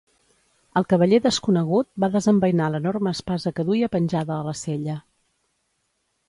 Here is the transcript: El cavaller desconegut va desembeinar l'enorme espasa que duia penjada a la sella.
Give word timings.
El 0.79 0.85
cavaller 0.93 1.19
desconegut 1.25 1.87
va 2.03 2.09
desembeinar 2.15 2.71
l'enorme 2.77 3.13
espasa 3.19 3.53
que 3.61 3.67
duia 3.69 3.91
penjada 3.97 4.35
a 4.39 4.49
la 4.49 4.57
sella. 4.65 4.97